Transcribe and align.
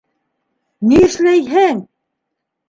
Ни 0.93 1.01
эшләйһең?! 1.09 1.85